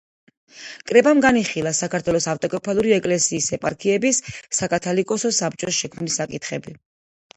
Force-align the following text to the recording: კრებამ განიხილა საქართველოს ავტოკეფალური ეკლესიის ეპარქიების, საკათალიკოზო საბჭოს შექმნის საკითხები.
კრებამ 0.91 1.19
განიხილა 1.25 1.73
საქართველოს 1.81 2.27
ავტოკეფალური 2.33 2.95
ეკლესიის 2.97 3.51
ეპარქიების, 3.59 4.23
საკათალიკოზო 4.61 5.33
საბჭოს 5.41 5.83
შექმნის 5.83 6.19
საკითხები. 6.23 6.75